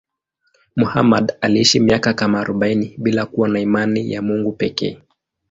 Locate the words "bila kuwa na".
2.97-3.59